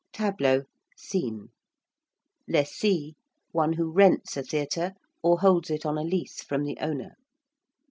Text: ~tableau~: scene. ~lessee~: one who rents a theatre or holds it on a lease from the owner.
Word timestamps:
~tableau~: 0.13 0.63
scene. 0.97 1.49
~lessee~: 2.49 3.13
one 3.51 3.73
who 3.73 3.91
rents 3.91 4.35
a 4.35 4.41
theatre 4.41 4.93
or 5.21 5.41
holds 5.41 5.69
it 5.69 5.85
on 5.85 5.95
a 5.95 6.01
lease 6.03 6.41
from 6.43 6.63
the 6.63 6.75
owner. 6.81 7.13